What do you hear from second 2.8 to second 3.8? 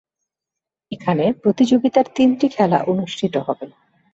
অনুষ্ঠিত হবে।